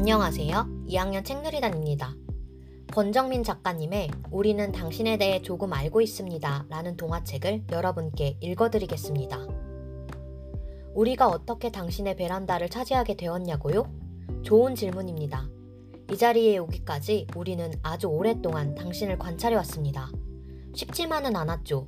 안녕하세요. 0.00 0.86
2학년 0.88 1.26
책누리단입니다. 1.26 2.14
권정민 2.90 3.44
작가님의 3.44 4.10
우리는 4.30 4.72
당신에 4.72 5.18
대해 5.18 5.42
조금 5.42 5.74
알고 5.74 6.00
있습니다. 6.00 6.64
라는 6.70 6.96
동화책을 6.96 7.64
여러분께 7.70 8.38
읽어드리겠습니다. 8.40 9.46
우리가 10.94 11.28
어떻게 11.28 11.70
당신의 11.70 12.16
베란다를 12.16 12.70
차지하게 12.70 13.18
되었냐고요? 13.18 13.92
좋은 14.42 14.74
질문입니다. 14.74 15.50
이 16.10 16.16
자리에 16.16 16.56
오기까지 16.56 17.26
우리는 17.36 17.70
아주 17.82 18.06
오랫동안 18.06 18.74
당신을 18.74 19.18
관찰해 19.18 19.54
왔습니다. 19.56 20.10
쉽지만은 20.74 21.36
않았죠. 21.36 21.86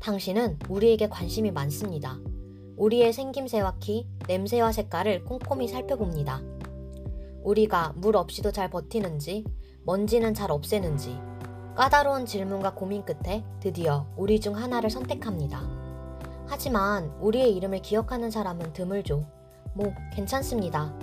당신은 0.00 0.58
우리에게 0.68 1.08
관심이 1.08 1.50
많습니다. 1.50 2.18
우리의 2.76 3.14
생김새와 3.14 3.78
키, 3.80 4.06
냄새와 4.28 4.72
색깔을 4.72 5.24
꼼꼼히 5.24 5.66
살펴봅니다. 5.66 6.42
우리가 7.42 7.92
물 7.96 8.16
없이도 8.16 8.52
잘 8.52 8.70
버티는지, 8.70 9.44
먼지는 9.84 10.34
잘 10.34 10.50
없애는지, 10.50 11.18
까다로운 11.74 12.26
질문과 12.26 12.74
고민 12.74 13.04
끝에 13.04 13.44
드디어 13.60 14.06
우리 14.16 14.40
중 14.40 14.56
하나를 14.56 14.90
선택합니다. 14.90 15.62
하지만 16.46 17.08
우리의 17.20 17.54
이름을 17.56 17.80
기억하는 17.80 18.30
사람은 18.30 18.72
드물죠. 18.72 19.26
뭐, 19.74 19.92
괜찮습니다. 20.12 20.94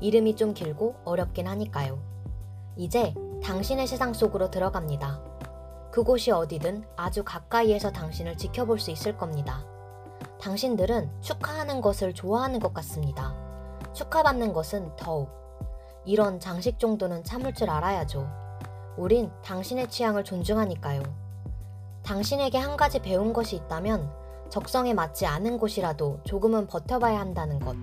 이름이 0.00 0.36
좀 0.36 0.52
길고 0.52 0.96
어렵긴 1.04 1.46
하니까요. 1.46 1.98
이제 2.76 3.14
당신의 3.42 3.86
세상 3.86 4.12
속으로 4.12 4.50
들어갑니다. 4.50 5.20
그곳이 5.90 6.30
어디든 6.30 6.84
아주 6.96 7.24
가까이에서 7.24 7.90
당신을 7.90 8.36
지켜볼 8.36 8.80
수 8.80 8.90
있을 8.90 9.16
겁니다. 9.16 9.64
당신들은 10.40 11.20
축하하는 11.20 11.80
것을 11.80 12.14
좋아하는 12.14 12.60
것 12.60 12.72
같습니다. 12.74 13.34
축하받는 13.92 14.52
것은 14.52 14.94
더욱. 14.96 15.41
이런 16.04 16.40
장식 16.40 16.78
정도는 16.78 17.22
참을 17.24 17.54
줄 17.54 17.70
알아야죠. 17.70 18.28
우린 18.96 19.30
당신의 19.42 19.88
취향을 19.88 20.24
존중하니까요. 20.24 21.02
당신에게 22.02 22.58
한 22.58 22.76
가지 22.76 22.98
배운 23.00 23.32
것이 23.32 23.56
있다면 23.56 24.10
적성에 24.50 24.92
맞지 24.92 25.24
않은 25.26 25.58
곳이라도 25.58 26.20
조금은 26.24 26.66
버텨봐야 26.66 27.18
한다는 27.20 27.58
것. 27.60 27.76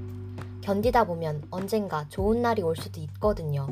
견디다 0.62 1.06
보면 1.06 1.44
언젠가 1.50 2.08
좋은 2.10 2.42
날이 2.42 2.62
올 2.62 2.76
수도 2.76 3.00
있거든요. 3.02 3.68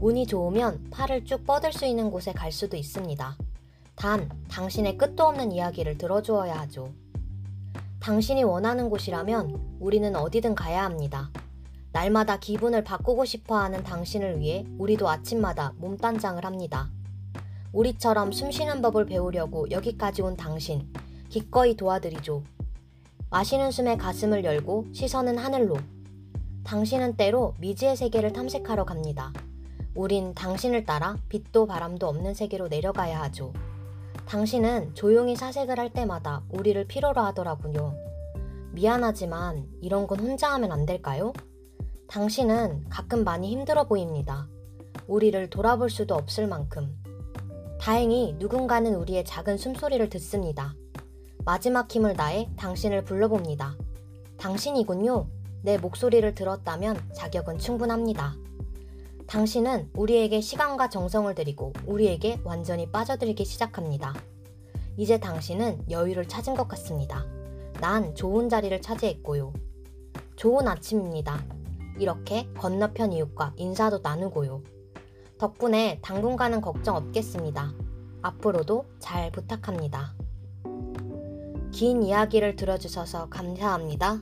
운이 0.00 0.26
좋으면 0.26 0.88
팔을 0.90 1.24
쭉 1.24 1.44
뻗을 1.46 1.72
수 1.72 1.86
있는 1.86 2.10
곳에 2.10 2.32
갈 2.32 2.52
수도 2.52 2.76
있습니다. 2.76 3.36
단, 3.96 4.28
당신의 4.50 4.98
끝도 4.98 5.24
없는 5.24 5.50
이야기를 5.52 5.96
들어주어야 5.96 6.54
하죠. 6.60 6.92
당신이 7.98 8.44
원하는 8.44 8.90
곳이라면 8.90 9.78
우리는 9.80 10.14
어디든 10.14 10.54
가야 10.54 10.84
합니다. 10.84 11.30
날마다 11.96 12.38
기분을 12.38 12.84
바꾸고 12.84 13.24
싶어 13.24 13.56
하는 13.56 13.82
당신을 13.82 14.38
위해 14.38 14.66
우리도 14.76 15.08
아침마다 15.08 15.72
몸단장을 15.78 16.44
합니다. 16.44 16.90
우리처럼 17.72 18.32
숨 18.32 18.50
쉬는 18.50 18.82
법을 18.82 19.06
배우려고 19.06 19.70
여기까지 19.70 20.20
온 20.20 20.36
당신, 20.36 20.92
기꺼이 21.30 21.74
도와드리죠. 21.74 22.42
마시는 23.30 23.70
숨에 23.70 23.96
가슴을 23.96 24.44
열고 24.44 24.88
시선은 24.92 25.38
하늘로. 25.38 25.78
당신은 26.64 27.16
때로 27.16 27.54
미지의 27.60 27.96
세계를 27.96 28.34
탐색하러 28.34 28.84
갑니다. 28.84 29.32
우린 29.94 30.34
당신을 30.34 30.84
따라 30.84 31.16
빛도 31.30 31.64
바람도 31.64 32.06
없는 32.06 32.34
세계로 32.34 32.68
내려가야 32.68 33.22
하죠. 33.22 33.54
당신은 34.26 34.94
조용히 34.94 35.34
사색을 35.34 35.78
할 35.78 35.90
때마다 35.94 36.42
우리를 36.50 36.86
필요로 36.88 37.22
하더라고요. 37.22 37.96
미안하지만 38.72 39.66
이런 39.80 40.06
건 40.06 40.20
혼자 40.20 40.52
하면 40.52 40.72
안 40.72 40.84
될까요? 40.84 41.32
당신은 42.08 42.88
가끔 42.88 43.24
많이 43.24 43.50
힘들어 43.50 43.84
보입니다. 43.84 44.48
우리를 45.08 45.50
돌아볼 45.50 45.90
수도 45.90 46.14
없을 46.14 46.46
만큼. 46.46 46.96
다행히 47.80 48.34
누군가는 48.38 48.94
우리의 48.94 49.24
작은 49.24 49.58
숨소리를 49.58 50.08
듣습니다. 50.10 50.74
마지막 51.44 51.90
힘을 51.90 52.14
다해 52.14 52.48
당신을 52.56 53.04
불러봅니다. 53.04 53.76
당신이군요. 54.38 55.28
내 55.62 55.78
목소리를 55.78 56.34
들었다면 56.34 56.96
자격은 57.14 57.58
충분합니다. 57.58 58.36
당신은 59.26 59.90
우리에게 59.94 60.40
시간과 60.40 60.88
정성을 60.88 61.34
들이고 61.34 61.72
우리에게 61.86 62.40
완전히 62.44 62.90
빠져들기 62.90 63.44
시작합니다. 63.44 64.14
이제 64.96 65.18
당신은 65.18 65.90
여유를 65.90 66.28
찾은 66.28 66.54
것 66.54 66.68
같습니다. 66.68 67.26
난 67.80 68.14
좋은 68.14 68.48
자리를 68.48 68.80
차지했고요. 68.80 69.52
좋은 70.36 70.68
아침입니다. 70.68 71.55
이렇게 71.98 72.48
건너편 72.54 73.12
이웃과 73.12 73.54
인사도 73.56 74.00
나누고요. 74.02 74.62
덕분에 75.38 75.98
당분간은 76.02 76.60
걱정 76.60 76.96
없겠습니다. 76.96 77.74
앞으로도 78.22 78.86
잘 78.98 79.30
부탁합니다. 79.30 80.14
긴 81.72 82.02
이야기를 82.02 82.56
들어주셔서 82.56 83.28
감사합니다. 83.28 84.20